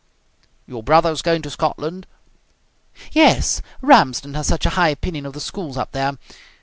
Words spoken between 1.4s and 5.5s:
to Scotland?" "Yes. Ramsden has such a high opinion of the